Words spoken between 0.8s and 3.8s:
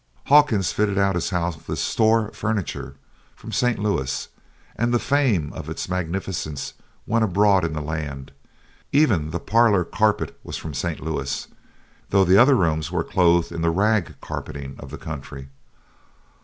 out his house with "store" furniture from St.